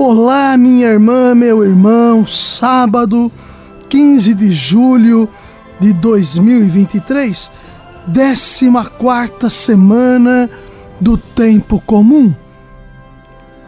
Olá, 0.00 0.56
minha 0.56 0.86
irmã, 0.86 1.34
meu 1.34 1.64
irmão, 1.64 2.24
sábado 2.24 3.32
15 3.88 4.32
de 4.32 4.52
julho 4.52 5.28
de 5.80 5.92
2023, 5.92 7.50
14 8.06 9.50
semana 9.50 10.48
do 11.00 11.18
tempo 11.18 11.80
comum. 11.80 12.32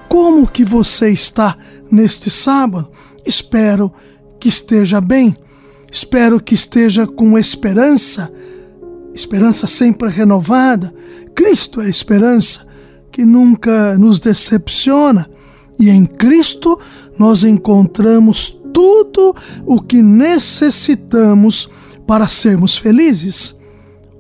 Como 0.08 0.46
que 0.46 0.64
você 0.64 1.10
está 1.10 1.56
neste 1.90 2.30
sábado? 2.30 2.92
Espero 3.26 3.92
que 4.38 4.48
esteja 4.48 5.00
bem, 5.00 5.36
espero 5.90 6.40
que 6.40 6.54
esteja 6.54 7.08
com 7.08 7.36
esperança, 7.36 8.30
esperança 9.12 9.66
sempre 9.66 10.08
renovada. 10.08 10.94
Cristo 11.34 11.80
é 11.80 11.86
a 11.86 11.90
esperança 11.90 12.64
que 13.10 13.24
nunca 13.24 13.98
nos 13.98 14.20
decepciona 14.20 15.28
e 15.80 15.88
em 15.88 16.04
Cristo 16.04 16.78
nós 17.18 17.42
encontramos 17.42 18.54
tudo 18.72 19.34
o 19.64 19.80
que 19.80 20.02
necessitamos 20.02 21.68
para 22.06 22.28
sermos 22.28 22.76
felizes. 22.76 23.56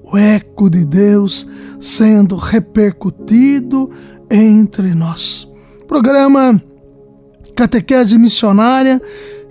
O 0.02 0.16
eco 0.16 0.68
de 0.68 0.84
Deus 0.84 1.46
sendo 1.78 2.34
repercutido 2.34 3.90
entre 4.30 4.94
nós. 4.94 5.48
Programa 5.86 6.60
Catequese 7.54 8.18
Missionária 8.18 9.00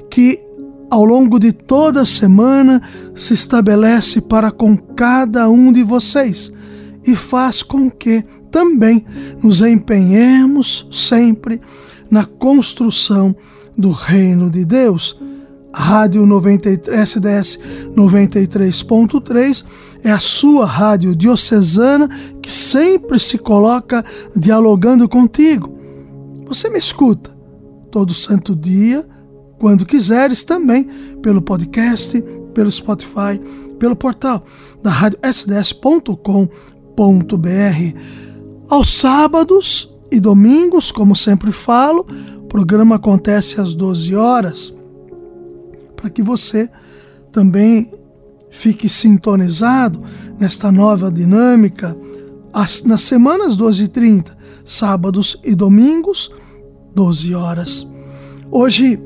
que 0.10 0.42
ao 0.90 1.06
longo 1.06 1.40
de 1.40 1.54
toda 1.54 2.02
a 2.02 2.06
semana 2.06 2.82
se 3.16 3.36
estabelece 3.36 4.20
para 4.20 4.50
com 4.50 4.76
cada 4.76 5.48
um 5.48 5.72
de 5.72 5.84
vocês 5.84 6.52
e 7.06 7.16
faz 7.16 7.62
com 7.62 7.90
que 7.90 8.24
também 8.52 9.06
nos 9.44 9.62
empenhemos 9.62 10.88
sempre 10.92 11.62
na 12.10 12.26
construção 12.26 13.36
do 13.78 13.92
reino 13.92 14.50
de 14.50 14.66
Deus. 14.66 15.20
Rádio 15.74 16.26
93, 16.26 16.88
SDS 16.88 17.60
93.3 17.96 19.64
é 20.04 20.12
a 20.12 20.20
sua 20.20 20.66
rádio 20.66 21.16
diocesana 21.16 22.10
que 22.42 22.52
sempre 22.52 23.20
se 23.20 23.38
coloca 23.38 24.04
dialogando 24.36 25.08
contigo. 25.08 25.78
Você 26.48 26.70
me 26.70 26.80
escuta 26.80 27.30
todo 27.92 28.14
santo 28.14 28.56
dia, 28.56 29.06
quando 29.60 29.86
quiseres, 29.86 30.44
também 30.44 30.88
pelo 31.22 31.42
podcast, 31.42 32.22
pelo 32.54 32.72
Spotify, 32.72 33.40
pelo 33.78 33.96
portal 33.96 34.44
da 34.82 34.90
rádio 34.90 35.20
sds.com.br. 35.24 36.40
Aos 38.70 38.90
sábados, 38.90 39.94
e 40.12 40.20
domingos, 40.20 40.92
como 40.92 41.16
sempre 41.16 41.52
falo, 41.52 42.06
o 42.38 42.48
programa 42.48 42.96
acontece 42.96 43.60
às 43.62 43.74
12 43.74 44.16
horas, 44.16 44.74
para 45.96 46.10
que 46.10 46.22
você 46.22 46.70
também 47.32 47.92
fique 48.50 48.90
sintonizado 48.90 50.02
nesta 50.40 50.72
nova 50.72 51.12
dinâmica. 51.12 51.96
nas 52.86 53.02
semanas 53.04 53.56
12 53.56 53.84
e 53.84 53.88
30, 53.88 54.38
sábados 54.66 55.40
e 55.44 55.54
domingos, 55.54 56.32
12 56.96 57.36
horas. 57.36 57.88
Hoje 58.52 59.00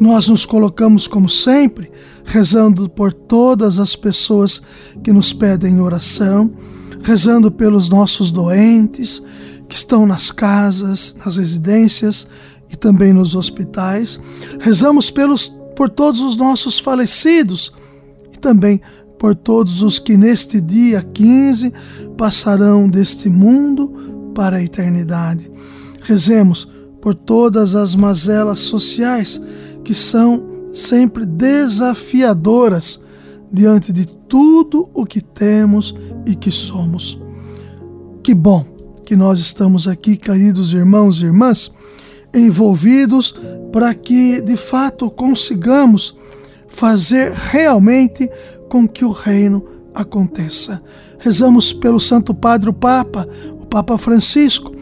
nós 0.00 0.28
nos 0.28 0.46
colocamos, 0.46 1.08
como 1.08 1.28
sempre, 1.28 1.90
rezando 2.24 2.88
por 2.88 3.12
todas 3.12 3.78
as 3.78 3.96
pessoas 3.96 4.62
que 5.02 5.12
nos 5.12 5.32
pedem 5.32 5.80
oração, 5.80 6.52
rezando 7.02 7.50
pelos 7.50 7.88
nossos 7.88 8.30
doentes, 8.30 9.20
que 9.68 9.76
estão 9.76 10.06
nas 10.06 10.30
casas, 10.30 11.14
nas 11.24 11.36
residências 11.36 12.26
e 12.70 12.76
também 12.76 13.12
nos 13.12 13.34
hospitais. 13.34 14.18
Rezamos 14.58 15.10
pelos, 15.10 15.52
por 15.76 15.90
todos 15.90 16.20
os 16.20 16.36
nossos 16.36 16.78
falecidos 16.78 17.72
e 18.32 18.38
também 18.38 18.80
por 19.18 19.34
todos 19.34 19.82
os 19.82 19.98
que 19.98 20.16
neste 20.16 20.60
dia 20.60 21.02
15 21.02 21.72
passarão 22.16 22.88
deste 22.88 23.28
mundo 23.28 24.32
para 24.34 24.56
a 24.56 24.62
eternidade. 24.62 25.50
Rezemos 26.00 26.68
por 27.00 27.14
todas 27.14 27.74
as 27.74 27.94
mazelas 27.94 28.60
sociais 28.60 29.40
que 29.84 29.94
são 29.94 30.46
sempre 30.72 31.26
desafiadoras 31.26 33.00
diante 33.52 33.92
de 33.92 34.06
tudo 34.06 34.88
o 34.94 35.04
que 35.04 35.20
temos 35.20 35.94
e 36.26 36.34
que 36.34 36.50
somos. 36.50 37.20
Que 38.22 38.34
bom 38.34 38.77
que 39.08 39.16
nós 39.16 39.38
estamos 39.38 39.88
aqui, 39.88 40.18
queridos 40.18 40.74
irmãos 40.74 41.22
e 41.22 41.24
irmãs, 41.24 41.72
envolvidos 42.34 43.34
para 43.72 43.94
que 43.94 44.42
de 44.42 44.54
fato 44.54 45.10
consigamos 45.10 46.14
fazer 46.68 47.32
realmente 47.32 48.28
com 48.68 48.86
que 48.86 49.06
o 49.06 49.10
reino 49.10 49.64
aconteça. 49.94 50.82
Rezamos 51.18 51.72
pelo 51.72 51.98
Santo 51.98 52.34
Padre 52.34 52.68
o 52.68 52.72
Papa, 52.74 53.26
o 53.58 53.64
Papa 53.64 53.96
Francisco, 53.96 54.72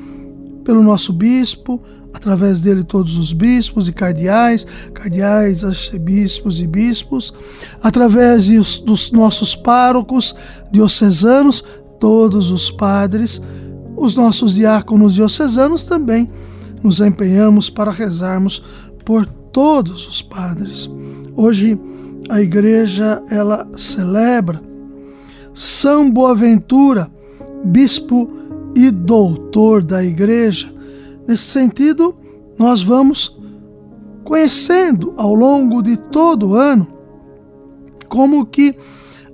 pelo 0.65 0.83
nosso 0.83 1.13
bispo, 1.13 1.81
através 2.13 2.61
dele 2.61 2.83
todos 2.83 3.17
os 3.17 3.33
bispos 3.33 3.87
e 3.87 3.93
cardeais, 3.93 4.67
cardeais, 4.93 5.63
arcebispos 5.63 6.59
e 6.59 6.67
bispos, 6.67 7.33
através 7.81 8.49
dos 8.81 9.13
nossos 9.13 9.55
párocos 9.55 10.35
diocesanos, 10.73 11.63
todos 12.01 12.51
os 12.51 12.73
padres, 12.73 13.41
os 13.97 14.15
nossos 14.15 14.55
diáconos 14.55 15.15
diocesanos 15.15 15.85
também 15.85 16.31
nos 16.83 17.01
empenhamos 17.01 17.71
para 17.71 17.91
rezarmos 17.91 18.63
por 19.05 19.27
todos 19.27 20.07
os 20.07 20.23
padres. 20.23 20.89
Hoje 21.35 21.81
a 22.29 22.41
igreja 22.41 23.23
ela 23.31 23.67
celebra 23.75 24.61
São 25.55 26.11
Boaventura, 26.11 27.11
bispo 27.65 28.31
e 28.75 28.91
doutor 28.91 29.83
da 29.83 30.05
igreja. 30.05 30.73
Nesse 31.27 31.45
sentido, 31.45 32.15
nós 32.59 32.83
vamos 32.83 33.39
conhecendo 34.23 35.15
ao 35.17 35.35
longo 35.35 35.83
de 35.83 35.97
todo 35.97 36.51
o 36.51 36.55
ano 36.55 36.87
como 38.09 38.45
que 38.47 38.77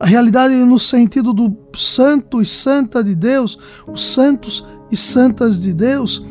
a 0.03 0.07
realidade 0.07 0.53
no 0.53 0.81
sentido 0.81 1.33
do 1.33 1.57
santo 1.77 2.43
e 2.43 2.47
santa 2.47 3.05
de 3.05 3.15
Deus, 3.15 3.57
os 3.87 4.05
santos 4.05 4.67
e 4.91 4.97
santas 4.97 5.61
de 5.61 5.73
Deus, 5.73 6.27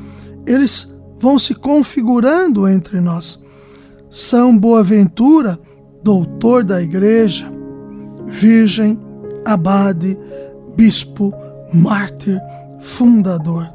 eles 0.46 0.94
vão 1.16 1.40
se 1.40 1.56
configurando 1.56 2.68
entre 2.68 3.00
nós. 3.00 3.40
São 4.10 4.58
Boaventura, 4.58 5.58
doutor 6.04 6.66
da 6.66 6.82
igreja, 6.82 7.50
virgem, 8.26 9.00
abade, 9.46 10.20
bispo, 10.76 11.34
mártir, 11.74 12.42
fundador. 12.82 13.70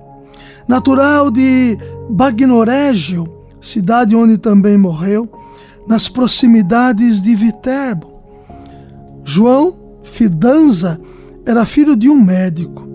Natural 0.68 1.30
de 1.30 1.78
Bagnorégio, 2.10 3.26
cidade 3.62 4.14
onde 4.14 4.36
também 4.36 4.76
morreu, 4.76 5.26
nas 5.88 6.06
proximidades 6.06 7.22
de 7.22 7.34
Viterbo. 7.34 8.14
João 9.24 9.85
Fidanza 10.06 11.00
era 11.44 11.66
filho 11.66 11.96
de 11.96 12.08
um 12.08 12.18
médico. 12.18 12.86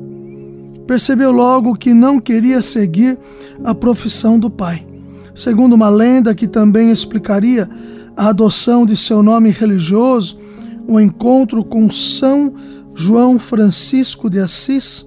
Percebeu 0.87 1.31
logo 1.31 1.75
que 1.75 1.93
não 1.93 2.19
queria 2.19 2.61
seguir 2.61 3.19
a 3.63 3.75
profissão 3.75 4.39
do 4.39 4.49
pai. 4.49 4.87
Segundo 5.35 5.73
uma 5.73 5.89
lenda 5.89 6.33
que 6.33 6.47
também 6.47 6.89
explicaria 6.89 7.69
a 8.15 8.29
adoção 8.29 8.85
de 8.85 8.97
seu 8.97 9.21
nome 9.21 9.51
religioso, 9.51 10.39
o 10.87 10.93
um 10.93 10.99
encontro 10.99 11.63
com 11.63 11.89
São 11.89 12.53
João 12.95 13.37
Francisco 13.37 14.29
de 14.29 14.39
Assis, 14.39 15.05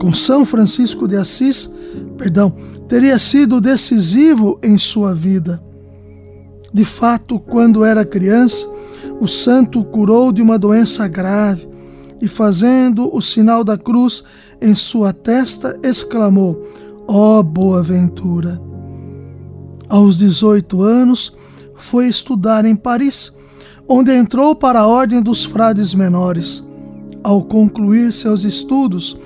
com 0.00 0.12
São 0.12 0.44
Francisco 0.44 1.06
de 1.06 1.16
Assis, 1.16 1.70
perdão, 2.18 2.54
teria 2.88 3.18
sido 3.18 3.60
decisivo 3.60 4.58
em 4.62 4.76
sua 4.76 5.14
vida. 5.14 5.62
De 6.72 6.84
fato, 6.84 7.38
quando 7.38 7.84
era 7.84 8.04
criança, 8.04 8.66
o 9.20 9.28
santo 9.28 9.80
o 9.80 9.84
curou 9.84 10.32
de 10.32 10.42
uma 10.42 10.58
doença 10.58 11.06
grave 11.08 11.68
e, 12.20 12.28
fazendo 12.28 13.14
o 13.14 13.20
sinal 13.20 13.62
da 13.62 13.76
cruz 13.76 14.22
em 14.60 14.74
sua 14.74 15.12
testa, 15.12 15.78
exclamou: 15.82 16.66
Ó 17.06 17.38
oh, 17.38 17.42
Boaventura! 17.42 18.60
Aos 19.88 20.16
18 20.16 20.82
anos, 20.82 21.32
foi 21.76 22.08
estudar 22.08 22.64
em 22.64 22.74
Paris, 22.74 23.30
onde 23.86 24.10
entrou 24.12 24.54
para 24.54 24.80
a 24.80 24.86
Ordem 24.86 25.20
dos 25.20 25.44
Frades 25.44 25.92
Menores. 25.92 26.64
Ao 27.22 27.42
concluir 27.42 28.10
seus 28.12 28.44
estudos, 28.44 29.18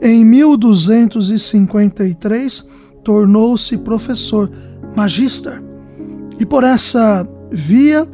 em 0.00 0.24
1253, 0.24 2.64
tornou-se 3.02 3.76
professor, 3.78 4.48
magister, 4.96 5.60
e 6.38 6.46
por 6.46 6.62
essa 6.64 7.28
via 7.50 8.08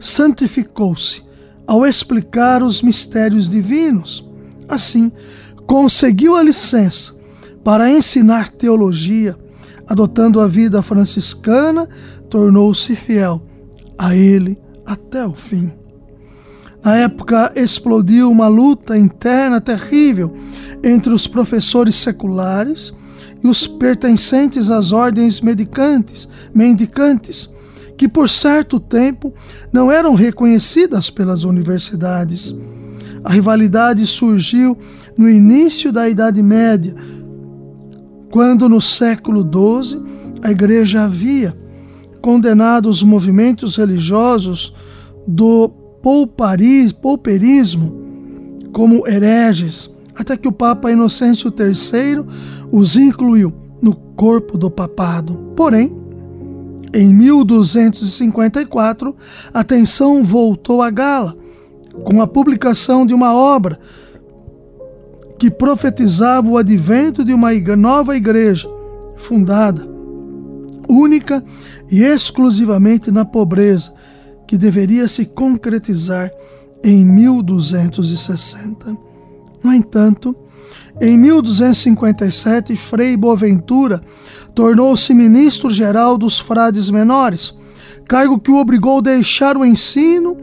santificou-se 0.00 1.22
ao 1.66 1.86
explicar 1.86 2.62
os 2.62 2.82
mistérios 2.82 3.48
divinos. 3.48 4.28
Assim, 4.68 5.12
conseguiu 5.66 6.34
a 6.34 6.42
licença 6.42 7.14
para 7.62 7.90
ensinar 7.90 8.48
teologia, 8.48 9.36
adotando 9.86 10.40
a 10.40 10.48
vida 10.48 10.82
franciscana, 10.82 11.88
tornou-se 12.28 12.96
fiel 12.96 13.42
a 13.98 14.16
ele 14.16 14.58
até 14.86 15.24
o 15.26 15.34
fim. 15.34 15.72
Na 16.82 16.96
época 16.96 17.52
explodiu 17.54 18.30
uma 18.30 18.48
luta 18.48 18.96
interna 18.96 19.60
terrível 19.60 20.34
entre 20.82 21.12
os 21.12 21.26
professores 21.26 21.94
seculares 21.96 22.92
e 23.44 23.46
os 23.46 23.66
pertencentes 23.66 24.70
às 24.70 24.90
ordens 24.90 25.40
medicantes, 25.40 26.28
mendicantes, 26.54 27.50
que 28.00 28.08
por 28.08 28.30
certo 28.30 28.80
tempo 28.80 29.30
não 29.70 29.92
eram 29.92 30.14
reconhecidas 30.14 31.10
pelas 31.10 31.44
universidades. 31.44 32.56
A 33.22 33.30
rivalidade 33.30 34.06
surgiu 34.06 34.74
no 35.18 35.28
início 35.28 35.92
da 35.92 36.08
Idade 36.08 36.42
Média, 36.42 36.94
quando 38.30 38.70
no 38.70 38.80
século 38.80 39.42
XII 39.42 40.02
a 40.42 40.50
Igreja 40.50 41.02
havia 41.02 41.54
condenado 42.22 42.88
os 42.88 43.02
movimentos 43.02 43.76
religiosos 43.76 44.72
do 45.26 45.68
pouperismo 46.02 46.96
como 48.72 49.06
hereges, 49.06 49.90
até 50.16 50.38
que 50.38 50.48
o 50.48 50.52
Papa 50.52 50.90
Inocêncio 50.90 51.52
III 51.54 52.24
os 52.72 52.96
incluiu 52.96 53.52
no 53.82 53.94
corpo 53.94 54.56
do 54.56 54.70
papado. 54.70 55.34
Porém, 55.54 55.99
em 56.92 57.14
1254, 57.14 59.16
a 59.52 59.60
atenção 59.60 60.24
voltou 60.24 60.82
à 60.82 60.90
gala, 60.90 61.36
com 62.04 62.20
a 62.20 62.26
publicação 62.26 63.06
de 63.06 63.14
uma 63.14 63.34
obra 63.34 63.78
que 65.38 65.50
profetizava 65.50 66.48
o 66.48 66.58
advento 66.58 67.24
de 67.24 67.32
uma 67.32 67.52
nova 67.76 68.16
igreja, 68.16 68.68
fundada, 69.16 69.88
única 70.88 71.42
e 71.90 72.02
exclusivamente 72.02 73.10
na 73.10 73.24
pobreza, 73.24 73.92
que 74.46 74.58
deveria 74.58 75.08
se 75.08 75.24
concretizar 75.24 76.30
em 76.82 77.04
1260. 77.04 78.96
No 79.62 79.72
entanto, 79.72 80.34
em 81.00 81.16
1257, 81.16 82.76
Frei 82.76 83.16
Boaventura 83.16 84.02
tornou-se 84.54 85.14
ministro-geral 85.14 86.18
dos 86.18 86.38
frades 86.38 86.90
menores, 86.90 87.54
cargo 88.06 88.38
que 88.38 88.50
o 88.50 88.56
obrigou 88.56 88.98
a 88.98 89.02
deixar 89.02 89.56
o 89.56 89.64
ensino 89.64 90.36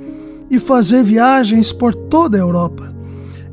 e 0.50 0.60
fazer 0.60 1.04
viagens 1.04 1.72
por 1.72 1.94
toda 1.94 2.38
a 2.38 2.42
Europa. 2.42 2.96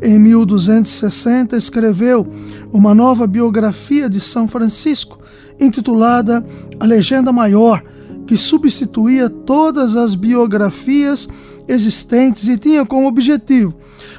Em 0.00 0.18
1260, 0.18 1.56
escreveu 1.56 2.26
uma 2.72 2.94
nova 2.94 3.26
biografia 3.26 4.08
de 4.08 4.20
São 4.20 4.48
Francisco, 4.48 5.18
intitulada 5.60 6.44
A 6.80 6.86
Legenda 6.86 7.30
Maior, 7.32 7.82
que 8.26 8.38
substituía 8.38 9.28
todas 9.28 9.94
as 9.94 10.14
biografias 10.14 11.28
existentes 11.68 12.48
e 12.48 12.56
tinha 12.56 12.84
como 12.86 13.06
objetivo 13.06 13.74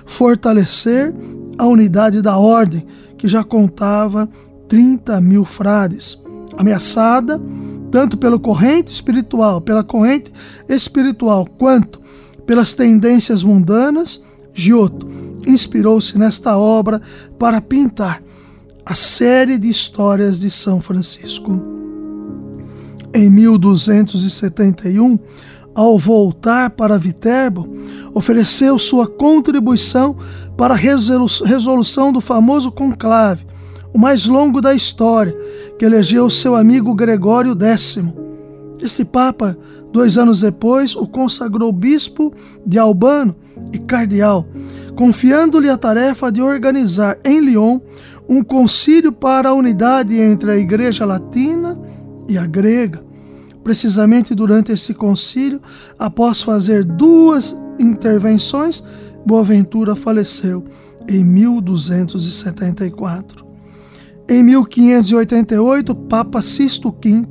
fortalecer 0.05 1.13
a 1.57 1.65
unidade 1.65 2.21
da 2.21 2.37
ordem, 2.37 2.85
que 3.17 3.27
já 3.27 3.43
contava 3.43 4.29
30 4.67 5.19
mil 5.21 5.45
frades, 5.45 6.19
ameaçada 6.57 7.41
tanto 7.91 8.17
pela 8.17 8.37
corrente 8.37 8.91
espiritual, 8.91 9.61
pela 9.61 9.83
corrente 9.83 10.29
espiritual, 10.67 11.47
quanto 11.57 12.01
pelas 12.45 12.73
tendências 12.73 13.41
mundanas, 13.41 14.21
Giotto 14.53 15.07
inspirou-se 15.47 16.17
nesta 16.17 16.57
obra 16.57 17.01
para 17.39 17.61
pintar 17.61 18.21
a 18.85 18.95
série 18.95 19.57
de 19.57 19.69
histórias 19.69 20.39
de 20.39 20.49
São 20.49 20.81
Francisco. 20.81 21.57
Em 23.13 23.29
1271, 23.29 25.17
ao 25.75 25.97
voltar 25.99 26.69
para 26.71 26.97
Viterbo, 26.97 27.67
ofereceu 28.13 28.79
sua 28.79 29.05
contribuição 29.05 30.15
para 30.57 30.73
a 30.73 30.77
resolução 30.77 32.13
do 32.13 32.21
famoso 32.21 32.71
conclave, 32.71 33.45
o 33.93 33.97
mais 33.97 34.25
longo 34.25 34.61
da 34.61 34.73
história, 34.73 35.35
que 35.77 35.83
elegeu 35.83 36.29
seu 36.29 36.55
amigo 36.55 36.95
Gregório 36.95 37.55
X. 37.61 37.99
Este 38.81 39.03
Papa, 39.03 39.57
dois 39.91 40.17
anos 40.17 40.39
depois, 40.39 40.95
o 40.95 41.05
consagrou 41.05 41.71
bispo 41.71 42.33
de 42.65 42.79
Albano 42.79 43.35
e 43.73 43.77
cardeal, 43.77 44.47
confiando-lhe 44.95 45.69
a 45.69 45.77
tarefa 45.77 46.31
de 46.31 46.41
organizar 46.41 47.17
em 47.23 47.39
Lyon 47.41 47.79
um 48.27 48.43
concílio 48.43 49.11
para 49.11 49.49
a 49.49 49.53
unidade 49.53 50.19
entre 50.19 50.51
a 50.51 50.57
Igreja 50.57 51.05
Latina 51.05 51.79
e 52.27 52.37
a 52.37 52.45
grega. 52.45 53.04
Precisamente 53.65 54.33
durante 54.35 54.71
esse 54.71 54.93
concílio, 54.93 55.59
após 55.97 56.43
fazer 56.43 56.85
duas 56.85 57.55
intervenções, 57.79 58.83
Boaventura 59.25 59.95
faleceu 59.95 60.63
em 61.09 61.23
1274. 61.23 63.43
Em 64.29 64.43
1588, 64.43 65.95
Papa 65.95 66.43
Sisto 66.43 66.95
V 67.03 67.25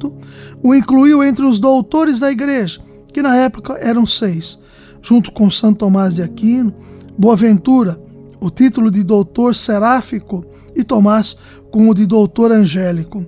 o 0.60 0.74
incluiu 0.74 1.22
entre 1.22 1.44
os 1.44 1.60
doutores 1.60 2.18
da 2.18 2.32
Igreja, 2.32 2.80
que 3.12 3.22
na 3.22 3.36
época 3.36 3.74
eram 3.74 4.04
seis, 4.04 4.58
junto 5.00 5.30
com 5.30 5.48
Santo 5.52 5.78
Tomás 5.78 6.16
de 6.16 6.22
Aquino, 6.22 6.74
Boaventura, 7.16 7.96
o 8.40 8.50
título 8.50 8.90
de 8.90 9.04
doutor 9.04 9.54
seráfico, 9.54 10.44
e 10.74 10.82
Tomás 10.82 11.36
com 11.70 11.88
o 11.88 11.94
de 11.94 12.06
doutor 12.06 12.50
angélico. 12.50 13.24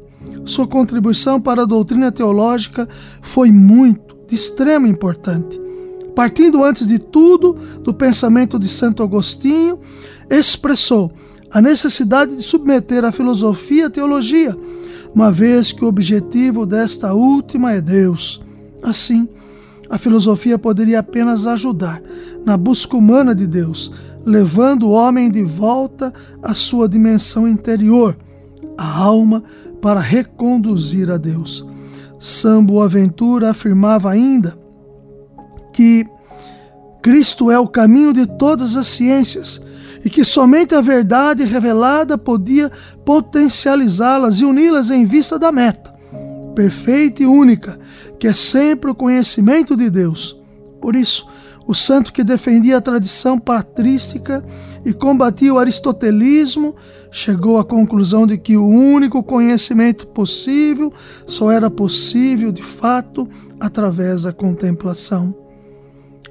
Sua 0.46 0.66
contribuição 0.66 1.40
para 1.40 1.62
a 1.62 1.66
doutrina 1.66 2.12
teológica 2.12 2.88
foi 3.20 3.50
muito, 3.50 4.16
de 4.28 4.35
extrema 4.35 4.88
importância. 4.88 5.61
Partindo 6.14 6.64
antes 6.64 6.87
de 6.87 6.99
tudo 6.99 7.54
do 7.82 7.92
pensamento 7.92 8.59
de 8.59 8.68
Santo 8.68 9.02
Agostinho, 9.02 9.78
expressou 10.30 11.12
a 11.50 11.61
necessidade 11.61 12.37
de 12.37 12.42
submeter 12.42 13.04
a 13.04 13.12
filosofia 13.12 13.87
à 13.87 13.90
teologia, 13.90 14.56
uma 15.14 15.30
vez 15.30 15.73
que 15.73 15.85
o 15.85 15.88
objetivo 15.88 16.64
desta 16.64 17.12
última 17.12 17.73
é 17.73 17.80
Deus. 17.80 18.40
Assim, 18.82 19.28
a 19.90 19.99
filosofia 19.99 20.59
poderia 20.59 21.00
apenas 21.00 21.47
ajudar 21.47 22.02
na 22.44 22.56
busca 22.56 22.97
humana 22.97 23.35
de 23.35 23.47
Deus, 23.47 23.92
levando 24.25 24.85
o 24.85 24.92
homem 24.92 25.30
de 25.30 25.42
volta 25.42 26.12
à 26.42 26.54
sua 26.54 26.88
dimensão 26.88 27.47
interior, 27.47 28.16
a 28.76 28.99
alma 28.99 29.42
para 29.80 30.00
reconduzir 30.00 31.11
a 31.11 31.16
Deus. 31.16 31.64
Sambo 32.18 32.80
Aventura 32.80 33.50
afirmava 33.50 34.11
ainda 34.11 34.59
que 35.73 36.06
Cristo 37.02 37.50
é 37.50 37.59
o 37.59 37.68
caminho 37.68 38.12
de 38.12 38.26
todas 38.26 38.75
as 38.75 38.87
ciências 38.88 39.61
e 40.04 40.11
que 40.11 40.25
somente 40.25 40.75
a 40.75 40.80
verdade 40.80 41.45
revelada 41.45 42.16
podia 42.16 42.71
potencializá-las 43.04 44.40
e 44.40 44.45
uni-las 44.45 44.90
em 44.90 45.04
vista 45.04 45.38
da 45.38 45.52
meta, 45.52 45.95
perfeita 46.54 47.23
e 47.23 47.26
única, 47.26 47.78
que 48.18 48.26
é 48.26 48.33
sempre 48.33 48.90
o 48.90 48.95
conhecimento 48.95 49.76
de 49.76 49.90
Deus. 49.90 50.37
Por 50.80 50.97
isso, 50.97 51.26
o 51.66 51.75
santo 51.75 52.12
que 52.12 52.23
defendia 52.23 52.76
a 52.76 52.80
tradição 52.80 53.38
patrística 53.38 54.44
e 54.85 54.92
combatia 54.92 55.52
o 55.52 55.58
aristotelismo 55.58 56.75
chegou 57.11 57.58
à 57.58 57.64
conclusão 57.64 58.26
de 58.26 58.38
que 58.38 58.56
o 58.56 58.66
único 58.66 59.23
conhecimento 59.23 60.06
possível 60.06 60.92
só 61.26 61.50
era 61.50 61.68
possível 61.68 62.52
de 62.52 62.62
fato 62.62 63.28
através 63.58 64.23
da 64.23 64.32
contemplação. 64.32 65.35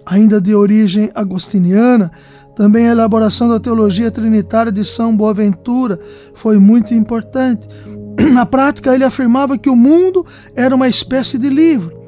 Ainda 0.05 0.39
de 0.39 0.53
origem 0.53 1.09
agostiniana, 1.15 2.11
também 2.55 2.87
a 2.87 2.91
elaboração 2.91 3.49
da 3.49 3.59
teologia 3.59 4.09
trinitária 4.09 4.71
de 4.71 4.85
São 4.85 5.17
Boaventura 5.17 5.99
foi 6.33 6.57
muito 6.57 6.93
importante. 6.93 7.67
Na 8.31 8.45
prática, 8.45 8.93
ele 8.93 9.03
afirmava 9.03 9.57
que 9.57 9.69
o 9.69 9.75
mundo 9.75 10.25
era 10.55 10.73
uma 10.73 10.87
espécie 10.87 11.37
de 11.37 11.49
livro, 11.49 12.04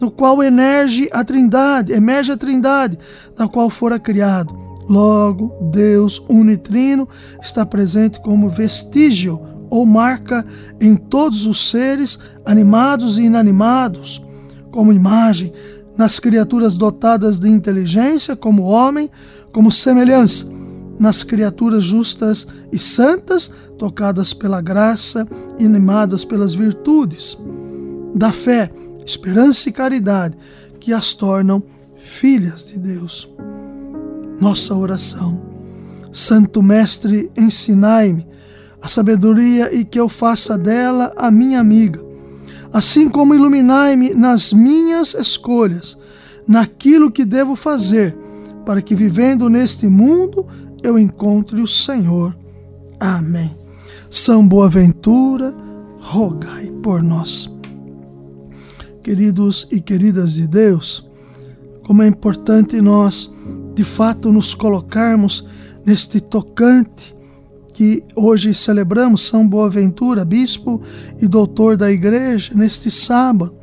no 0.00 0.10
qual 0.10 0.42
emerge 0.42 1.08
a 1.12 1.24
Trindade, 1.24 1.92
emerge 1.92 2.32
a 2.32 2.36
Trindade, 2.36 2.98
da 3.36 3.48
qual 3.48 3.70
fora 3.70 3.98
criado. 3.98 4.54
Logo, 4.88 5.52
Deus 5.72 6.22
unitrino 6.28 7.08
está 7.42 7.64
presente 7.64 8.20
como 8.20 8.50
vestígio 8.50 9.40
ou 9.70 9.86
marca 9.86 10.44
em 10.80 10.94
todos 10.94 11.46
os 11.46 11.70
seres, 11.70 12.18
animados 12.44 13.18
e 13.18 13.22
inanimados, 13.22 14.22
como 14.70 14.92
imagem, 14.92 15.52
nas 15.96 16.18
criaturas 16.18 16.74
dotadas 16.74 17.38
de 17.38 17.48
inteligência, 17.48 18.36
como 18.36 18.64
homem, 18.64 19.10
como 19.52 19.72
semelhança, 19.72 20.46
nas 20.98 21.22
criaturas 21.22 21.84
justas 21.84 22.46
e 22.70 22.78
santas, 22.78 23.50
tocadas 23.78 24.32
pela 24.32 24.60
graça 24.60 25.26
e 25.58 25.64
animadas 25.64 26.24
pelas 26.24 26.54
virtudes 26.54 27.38
da 28.14 28.32
fé, 28.32 28.70
esperança 29.04 29.68
e 29.68 29.72
caridade, 29.72 30.36
que 30.80 30.92
as 30.92 31.12
tornam 31.12 31.62
filhas 31.96 32.66
de 32.66 32.78
Deus. 32.78 33.28
Nossa 34.40 34.74
oração. 34.74 35.40
Santo 36.12 36.62
Mestre, 36.62 37.30
ensinai-me 37.36 38.26
a 38.80 38.88
sabedoria 38.88 39.74
e 39.74 39.84
que 39.84 39.98
eu 39.98 40.08
faça 40.08 40.58
dela 40.58 41.12
a 41.16 41.30
minha 41.30 41.58
amiga, 41.58 42.04
assim 42.72 43.08
como 43.08 43.34
iluminai-me 43.34 44.12
nas 44.12 44.52
minhas 44.52 45.14
escolhas, 45.14 45.96
naquilo 46.46 47.10
que 47.10 47.24
devo 47.24 47.56
fazer, 47.56 48.14
para 48.66 48.82
que 48.82 48.94
vivendo 48.94 49.48
neste 49.48 49.86
mundo 49.86 50.46
eu 50.82 50.98
encontre 50.98 51.62
o 51.62 51.66
Senhor. 51.66 52.36
Amém. 53.00 53.56
São 54.10 54.46
Boaventura, 54.46 55.54
rogai 55.98 56.70
por 56.82 57.02
nós. 57.02 57.53
Queridos 59.04 59.68
e 59.70 59.82
queridas 59.82 60.32
de 60.32 60.46
Deus, 60.46 61.06
como 61.82 62.02
é 62.02 62.08
importante 62.08 62.80
nós, 62.80 63.30
de 63.74 63.84
fato, 63.84 64.32
nos 64.32 64.54
colocarmos 64.54 65.44
neste 65.84 66.22
tocante 66.22 67.14
que 67.74 68.02
hoje 68.16 68.54
celebramos 68.54 69.20
São 69.26 69.46
Boaventura, 69.46 70.24
bispo 70.24 70.80
e 71.20 71.28
doutor 71.28 71.76
da 71.76 71.92
igreja, 71.92 72.54
neste 72.54 72.90
sábado, 72.90 73.54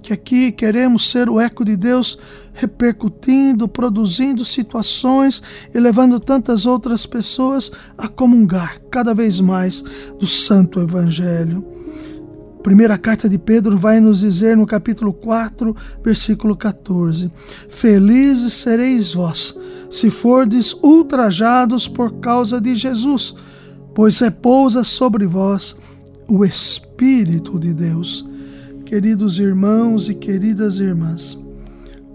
que 0.00 0.14
aqui 0.14 0.50
queremos 0.50 1.10
ser 1.10 1.28
o 1.28 1.38
eco 1.38 1.66
de 1.66 1.76
Deus 1.76 2.16
repercutindo, 2.54 3.68
produzindo 3.68 4.42
situações 4.42 5.42
e 5.74 5.78
levando 5.78 6.18
tantas 6.18 6.64
outras 6.64 7.04
pessoas 7.04 7.70
a 7.98 8.08
comungar 8.08 8.80
cada 8.90 9.12
vez 9.12 9.38
mais 9.38 9.84
do 10.18 10.26
Santo 10.26 10.80
Evangelho. 10.80 11.77
Primeira 12.62 12.98
carta 12.98 13.28
de 13.28 13.38
Pedro 13.38 13.78
vai 13.78 14.00
nos 14.00 14.20
dizer 14.20 14.56
no 14.56 14.66
capítulo 14.66 15.12
4, 15.12 15.74
versículo 16.02 16.56
14: 16.56 17.30
Felizes 17.68 18.52
sereis 18.54 19.12
vós, 19.12 19.54
se 19.90 20.10
fordes 20.10 20.74
ultrajados 20.82 21.86
por 21.86 22.14
causa 22.14 22.60
de 22.60 22.76
Jesus, 22.76 23.34
pois 23.94 24.18
repousa 24.18 24.84
sobre 24.84 25.26
vós 25.26 25.76
o 26.28 26.44
Espírito 26.44 27.58
de 27.58 27.72
Deus. 27.72 28.28
Queridos 28.84 29.38
irmãos 29.38 30.08
e 30.08 30.14
queridas 30.14 30.78
irmãs, 30.78 31.38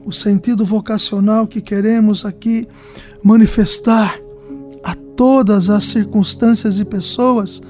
o 0.05 0.11
sentido 0.11 0.65
vocacional 0.65 1.47
que 1.47 1.61
queremos 1.61 2.25
aqui 2.25 2.67
manifestar 3.23 4.19
a 4.83 4.95
todas 5.15 5.69
as 5.69 5.85
circunstâncias 5.85 6.79
e 6.79 6.85
pessoas, 6.85 7.61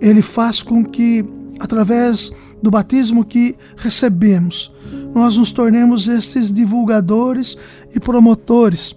ele 0.00 0.22
faz 0.22 0.62
com 0.62 0.84
que, 0.84 1.24
através 1.58 2.30
do 2.62 2.70
batismo 2.70 3.24
que 3.24 3.56
recebemos, 3.76 4.72
nós 5.14 5.36
nos 5.36 5.52
tornemos 5.52 6.08
estes 6.08 6.52
divulgadores 6.52 7.56
e 7.94 8.00
promotores 8.00 8.94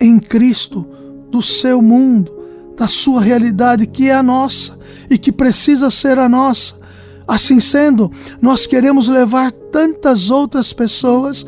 em 0.00 0.18
Cristo 0.18 0.86
do 1.30 1.40
seu 1.40 1.80
mundo, 1.80 2.30
da 2.76 2.86
sua 2.86 3.20
realidade 3.20 3.86
que 3.86 4.08
é 4.08 4.14
a 4.14 4.22
nossa 4.22 4.78
e 5.08 5.16
que 5.16 5.30
precisa 5.30 5.90
ser 5.90 6.18
a 6.18 6.28
nossa. 6.28 6.80
Assim 7.26 7.60
sendo, 7.60 8.10
nós 8.40 8.66
queremos 8.66 9.08
levar 9.08 9.52
tantas 9.52 10.28
outras 10.28 10.72
pessoas 10.72 11.46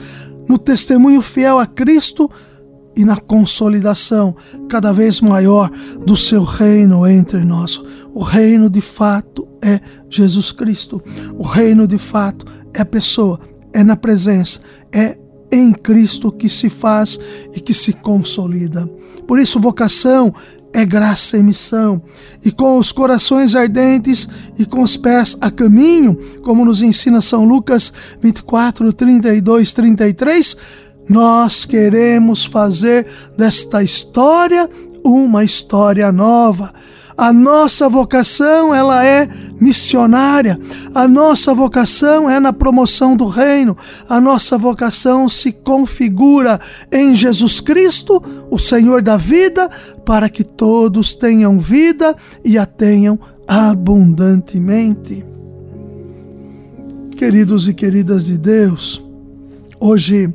no 0.49 0.57
testemunho 0.57 1.21
fiel 1.21 1.59
a 1.59 1.67
Cristo 1.67 2.31
e 2.97 3.05
na 3.05 3.17
consolidação 3.17 4.35
cada 4.69 4.93
vez 4.93 5.21
maior 5.21 5.71
do 6.05 6.17
seu 6.17 6.45
reino 6.45 7.07
entre 7.07 7.45
nós. 7.45 7.81
O 8.13 8.23
reino 8.23 8.71
de 8.71 8.81
fato 8.81 9.47
é 9.63 9.81
Jesus 10.09 10.53
Cristo. 10.53 11.03
O 11.37 11.43
reino 11.43 11.87
de 11.87 11.99
fato 11.99 12.47
é 12.73 12.83
a 12.83 12.87
pessoa, 12.87 13.41
é 13.73 13.83
na 13.83 13.97
presença, 13.97 14.61
é 14.93 15.19
em 15.51 15.73
Cristo 15.73 16.33
que 16.33 16.49
se 16.49 16.69
faz 16.69 17.19
e 17.55 17.61
que 17.61 17.75
se 17.75 17.93
consolida. 17.93 18.87
Por 19.27 19.39
isso, 19.39 19.61
vocação 19.61 20.35
é 20.75 20.85
graça 20.85 21.39
e 21.39 21.43
missão. 21.43 22.03
E 22.45 22.51
com 22.51 22.79
os 22.79 22.91
corações 22.91 23.55
ardentes 23.55 24.29
e 24.59 24.67
com 24.67 24.83
os 24.83 24.97
pés 24.97 25.37
a 25.41 25.51
caminho, 25.51 26.19
como 26.43 26.65
nos 26.65 26.83
ensina 26.83 27.21
São 27.21 27.45
Lucas 27.45 27.93
24, 28.21 28.93
32, 28.93 29.73
33, 29.73 30.57
nós 31.09 31.65
queremos 31.65 32.45
fazer 32.45 33.07
desta 33.37 33.83
história 33.83 34.69
uma 35.05 35.45
história 35.45 36.11
nova 36.11 36.73
a 37.17 37.33
nossa 37.33 37.89
vocação, 37.89 38.75
ela 38.75 39.05
é 39.05 39.29
missionária. 39.61 40.59
A 40.93 41.07
nossa 41.07 41.55
vocação 41.55 42.29
é 42.29 42.41
na 42.41 42.53
promoção 42.53 43.17
do 43.17 43.27
reino. 43.27 43.77
A 44.09 44.21
nossa 44.21 44.59
vocação 44.59 45.29
se 45.29 45.53
configura 45.53 46.61
em 46.91 47.15
Jesus 47.15 47.61
Cristo, 47.61 48.21
o 48.51 48.59
Senhor 48.59 49.01
da 49.01 49.17
vida, 49.17 49.71
para 50.05 50.29
que 50.29 50.43
todos 50.43 51.15
tenham 51.15 51.61
vida 51.61 52.17
e 52.45 52.59
a 52.59 52.67
tenham 52.67 53.19
abundantemente. 53.47 55.25
Queridos 57.17 57.69
e 57.69 57.75
queridas 57.75 58.25
de 58.25 58.37
Deus, 58.37 59.01
hoje 59.79 60.35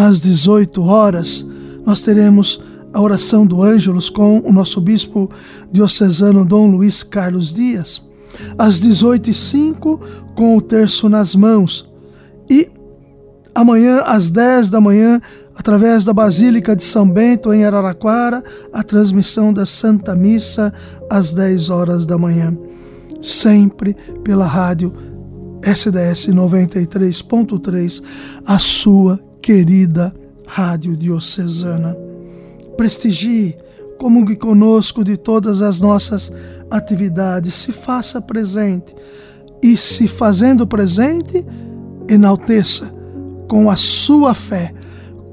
às 0.00 0.18
18 0.18 0.82
horas 0.82 1.44
nós 1.84 2.00
teremos 2.00 2.58
a 2.92 3.00
oração 3.02 3.46
do 3.46 3.62
Ângelus 3.62 4.08
com 4.08 4.40
o 4.40 4.50
nosso 4.50 4.80
bispo 4.80 5.30
diocesano 5.70 6.44
Dom 6.44 6.70
Luiz 6.70 7.02
Carlos 7.02 7.52
Dias. 7.52 8.02
Às 8.56 8.80
18h05, 8.80 10.00
com 10.34 10.56
o 10.56 10.60
terço 10.62 11.08
nas 11.08 11.34
mãos. 11.34 11.86
E 12.48 12.70
amanhã, 13.54 14.00
às 14.00 14.30
10 14.30 14.70
da 14.70 14.80
manhã, 14.80 15.20
através 15.54 16.02
da 16.02 16.14
Basílica 16.14 16.74
de 16.74 16.82
São 16.82 17.08
Bento, 17.08 17.52
em 17.52 17.66
Araraquara, 17.66 18.42
a 18.72 18.82
transmissão 18.82 19.52
da 19.52 19.66
Santa 19.66 20.16
Missa 20.16 20.72
às 21.10 21.34
10 21.34 21.68
horas 21.68 22.06
da 22.06 22.16
manhã. 22.16 22.56
Sempre 23.22 23.94
pela 24.24 24.46
rádio 24.46 24.94
SDS 25.62 26.28
93.3, 26.28 28.02
a 28.46 28.58
sua 28.58 29.20
querida 29.40 30.14
Rádio 30.46 30.96
Diocesana 30.96 31.96
prestigie, 32.80 33.58
comungue 33.98 34.34
conosco 34.34 35.04
de 35.04 35.18
todas 35.18 35.60
as 35.60 35.78
nossas 35.78 36.32
atividades, 36.70 37.52
se 37.52 37.72
faça 37.72 38.22
presente 38.22 38.94
e, 39.62 39.76
se 39.76 40.08
fazendo 40.08 40.66
presente, 40.66 41.44
enalteça 42.08 42.90
com 43.46 43.70
a 43.70 43.76
sua 43.76 44.32
fé, 44.32 44.72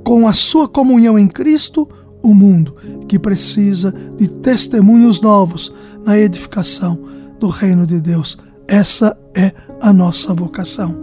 com 0.04 0.28
a 0.28 0.34
sua 0.34 0.68
comunhão 0.68 1.18
em 1.18 1.26
Cristo, 1.26 1.88
o 2.22 2.34
mundo 2.34 2.76
que 3.08 3.18
precisa 3.18 3.94
de 4.18 4.28
testemunhos 4.28 5.22
novos 5.22 5.72
na 6.04 6.20
edificação 6.20 7.00
do 7.40 7.48
reino 7.48 7.88
de 7.88 8.02
Deus. 8.02 8.38
Essa 8.68 9.18
é 9.34 9.54
a 9.80 9.94
nossa 9.94 10.34
vocação. 10.34 10.94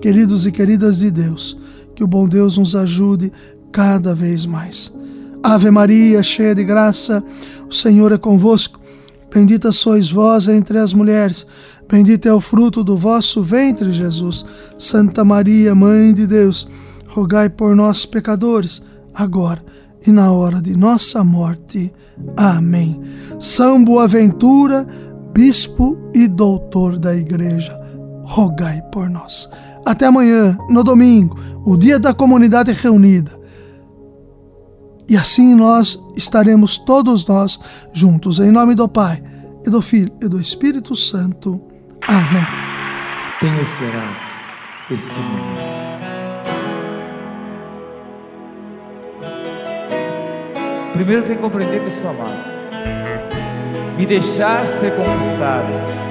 Queridos 0.00 0.46
e 0.46 0.52
queridas 0.52 0.98
de 0.98 1.10
Deus, 1.10 1.58
que 1.96 2.04
o 2.04 2.06
bom 2.06 2.28
Deus 2.28 2.58
nos 2.58 2.76
ajude 2.76 3.32
cada 3.72 4.14
vez 4.14 4.46
mais. 4.46 4.92
Ave 5.42 5.70
Maria, 5.70 6.22
cheia 6.22 6.54
de 6.54 6.62
graça, 6.62 7.24
o 7.68 7.74
Senhor 7.74 8.12
é 8.12 8.18
convosco. 8.18 8.78
Bendita 9.32 9.72
sois 9.72 10.08
vós 10.08 10.46
entre 10.46 10.78
as 10.78 10.92
mulheres, 10.92 11.46
bendito 11.90 12.26
é 12.26 12.32
o 12.32 12.40
fruto 12.40 12.84
do 12.84 12.96
vosso 12.96 13.42
ventre, 13.42 13.92
Jesus. 13.92 14.44
Santa 14.78 15.24
Maria, 15.24 15.74
Mãe 15.74 16.12
de 16.12 16.26
Deus, 16.26 16.68
rogai 17.08 17.48
por 17.48 17.74
nós, 17.74 18.04
pecadores, 18.04 18.82
agora 19.14 19.64
e 20.06 20.12
na 20.12 20.30
hora 20.30 20.60
de 20.60 20.76
nossa 20.76 21.24
morte. 21.24 21.92
Amém. 22.36 23.00
São 23.40 23.84
Boaventura, 23.84 24.86
bispo 25.32 25.98
e 26.14 26.28
doutor 26.28 26.98
da 26.98 27.14
Igreja, 27.14 27.78
rogai 28.24 28.82
por 28.92 29.08
nós. 29.08 29.48
Até 29.86 30.06
amanhã, 30.06 30.58
no 30.68 30.84
domingo, 30.84 31.38
o 31.64 31.76
dia 31.76 31.98
da 31.98 32.12
comunidade 32.12 32.72
reunida 32.72 33.46
e 35.08 35.16
assim 35.16 35.54
nós 35.54 35.98
estaremos 36.16 36.78
todos 36.78 37.24
nós 37.26 37.58
juntos. 37.92 38.40
Em 38.40 38.50
nome 38.50 38.74
do 38.74 38.88
Pai, 38.88 39.22
e 39.64 39.70
do 39.70 39.80
Filho 39.80 40.12
e 40.22 40.28
do 40.28 40.40
Espírito 40.40 40.96
Santo. 40.96 41.60
Amém. 42.06 42.46
Tenha 43.40 43.60
esperado 43.60 44.16
esse 44.90 45.18
momento. 45.20 45.76
Primeiro 50.92 51.22
tem 51.22 51.36
que 51.36 51.42
compreender 51.42 51.84
que 51.84 51.90
sou 51.90 52.08
amado. 52.10 52.56
me 53.98 54.06
deixar 54.06 54.66
ser 54.66 54.94
conquistado. 54.94 56.05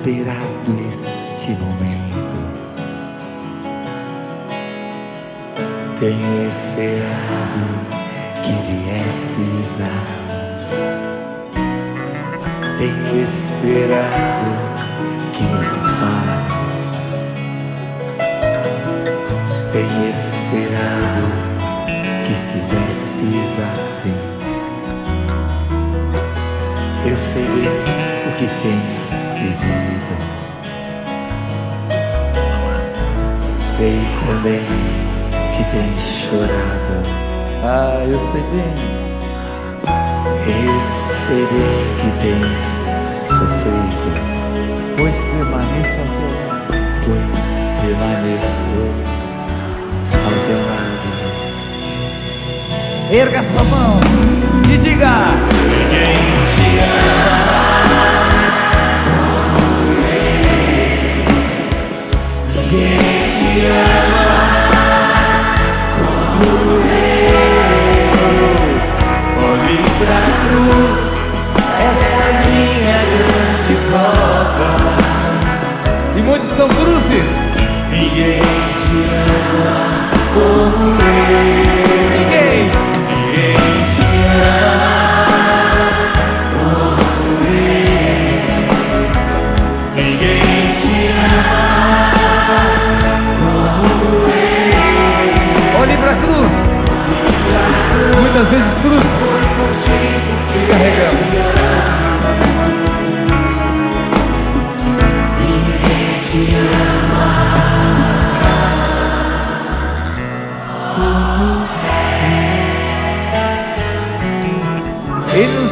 Esperado 0.00 0.72
este 0.88 1.50
momento. 1.50 2.34
Tenho 5.98 6.46
esperado 6.46 7.62
que 8.42 8.52
viesses 8.72 9.80
a 9.82 9.84
tenho 12.78 13.22
esperado 13.22 14.50
que 15.34 15.42
me 15.44 15.62
faz. 15.98 16.84
Tenho 19.70 20.04
esperado 20.08 21.24
que 22.24 22.32
estivesses 22.32 23.58
assim. 23.60 24.16
Eu 27.04 27.16
sei 27.16 28.09
que 28.40 28.46
tens 28.62 29.12
vivido. 29.34 30.16
Sei 33.38 34.00
também 34.26 34.64
que 35.54 35.64
tens 35.64 36.02
chorado. 36.02 37.02
Ah, 37.62 38.02
eu 38.08 38.18
sei 38.18 38.40
bem. 38.40 38.74
Eu 40.46 40.80
sei 41.26 41.44
bem 41.52 41.84
que 41.98 42.10
tens 42.18 42.62
sofrido, 43.12 44.10
pois 44.96 45.16
permaneça 45.26 46.00
ao 46.00 46.06
teu 46.06 46.30
lado. 46.48 46.72
pois 47.04 47.36
permaneço 47.82 48.72
ao 50.14 50.34
teu 50.46 50.60
lado. 50.66 51.08
Erga 53.12 53.42
sua 53.42 53.64
mão 53.64 54.00
e 54.72 54.76
diga: 54.78 55.28
Ninguém 55.68 56.16
te 56.46 56.66
ama 56.78 57.49
Ninguém 62.70 63.22
te 63.36 63.66
ama 63.66 64.46
como 65.90 66.46
eu. 66.86 67.50
Olhe 69.42 69.78
pra 69.98 70.18
cruz, 70.40 71.00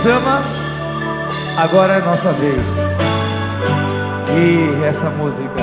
ama, 0.08 0.42
agora 1.56 1.94
é 1.94 2.00
nossa 2.00 2.32
vez. 2.32 2.96
E 4.30 4.84
essa 4.84 5.10
música, 5.10 5.62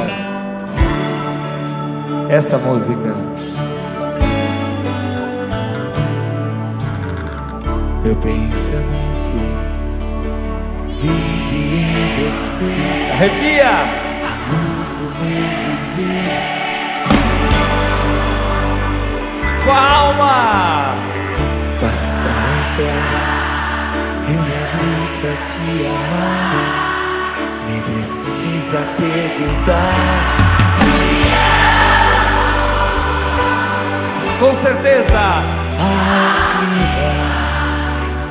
essa 2.30 2.58
música, 2.58 3.13
Meu 8.06 8.15
pensamento 8.17 9.39
vive 11.00 11.82
em 11.82 12.30
você, 12.30 12.72
arrepia! 13.13 13.65
a 13.65 14.34
luz 14.52 14.89
do 14.89 15.08
meu 15.22 15.46
viver. 15.65 16.30
Com 19.65 19.72
a 19.72 19.91
alma! 19.91 20.36
Basta 21.82 22.30
entrar, 22.74 23.55
eu 24.28 24.42
me 24.42 24.56
abri 24.64 24.98
pra 25.22 25.36
te 25.38 25.86
amar. 25.86 26.76
Nem 27.68 27.82
precisa 27.82 28.80
perguntar. 28.98 30.46
Com 34.40 34.54
certeza! 34.54 35.20
Há 35.78 35.84
um 35.84 36.36
clima 36.52 37.14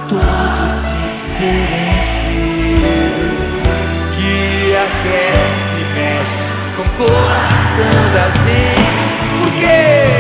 todo 0.09 0.63
diferente 0.77 2.35
que 4.17 4.77
aquece 4.77 5.77
e 5.81 5.85
mexe 5.95 6.45
com 6.77 6.83
o 6.83 6.85
coração 7.07 7.97
da 8.15 8.27
gente. 8.31 8.95
Por 9.41 9.51
quê? 9.59 10.14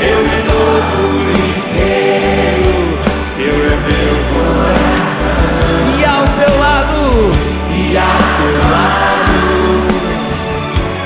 Eu 0.00 0.18
me 0.22 0.38
dou 0.48 0.74
por 0.90 1.28
inteiro, 1.48 2.74
eu 3.38 3.56
é 3.64 3.76
meu 3.76 4.14
coração. 4.32 5.50
E 5.98 6.04
ao 6.04 6.24
teu 6.28 6.52
lado, 6.58 7.00
E 7.70 7.96
ao 7.96 8.18
teu 8.38 8.54
lado, 8.70 9.40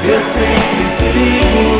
eu 0.04 0.20
sempre 0.20 0.84
sigo. 0.84 1.77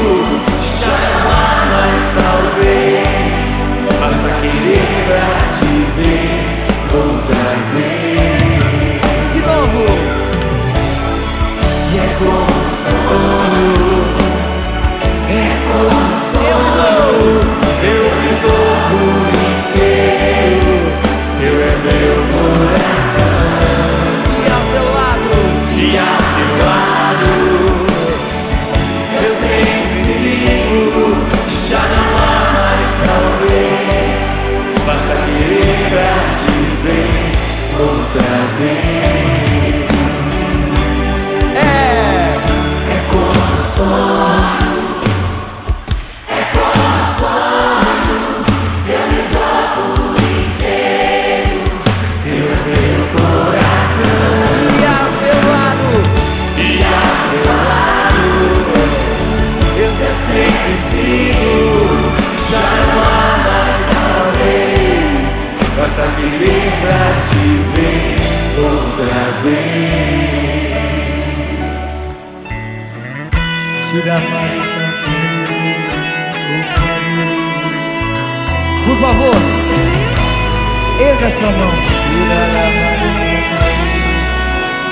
Erga 81.19 81.31
sua 81.31 81.51
mão. 81.51 81.73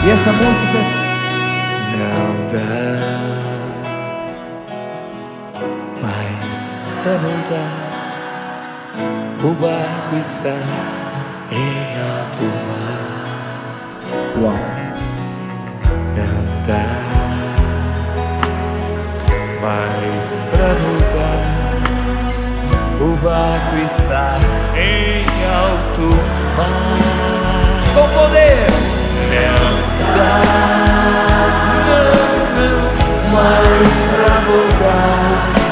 E 0.04 0.10
essa 0.10 0.32
música, 0.32 0.78
Não 1.92 2.48
dá 2.48 2.68
mais 6.02 6.92
pra 7.02 7.16
voltar. 7.18 7.72
O 9.42 9.54
barco 9.54 10.16
está 10.20 10.56
em 11.52 12.00
alto 12.00 12.44
mar. 12.66 13.22
uau! 14.42 14.75
Barco 23.26 23.76
está 23.84 24.36
em 24.76 25.24
alto 25.52 26.14
mar. 26.56 27.82
Com 27.92 28.08
poder, 28.14 28.66
não 29.32 29.66
dá, 30.16 30.30
não, 31.86 32.14
não 32.56 33.32
mais 33.32 33.94
pra 34.12 34.34
voltar. 34.46 35.65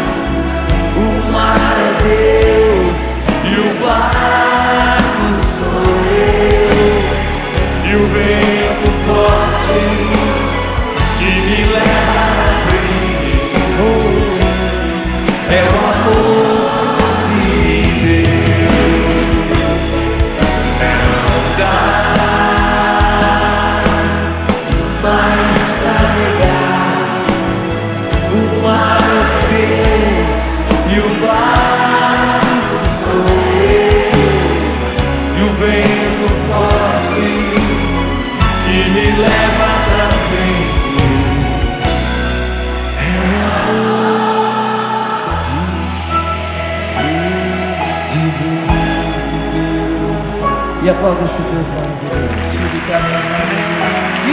Aplauda 50.94 51.24
esse 51.24 51.42
Deus 51.42 51.66
maravilhoso. 51.68 52.35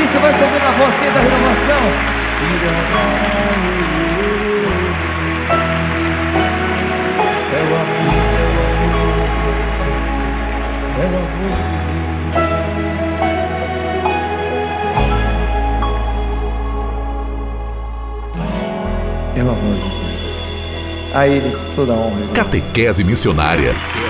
Isso 0.04 0.20
vai 0.20 0.34
subir 0.34 0.62
na 0.62 0.72
voz, 0.72 0.94
quem 1.02 1.12
da 1.12 1.20
renovação? 1.20 1.84
É 7.54 7.62
o 7.64 7.76
amor, 7.76 8.02
é 10.98 11.04
o 11.04 11.16
amor. 11.18 11.72
É 19.36 19.44
o 19.44 19.50
amor 19.50 19.76
de 19.76 19.82
Deus. 19.82 21.16
A 21.16 21.28
Ele 21.28 21.58
toda 21.76 21.94
a 21.94 21.96
honra. 21.96 22.28
Catequese 22.34 23.04
missionária. 23.04 23.74
Catequese 23.74 23.74
missionária. 23.74 24.01